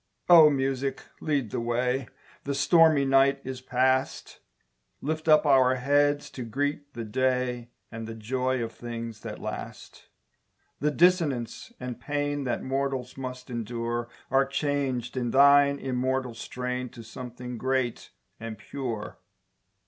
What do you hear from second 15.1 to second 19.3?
in thine immortal strain To something great and pure.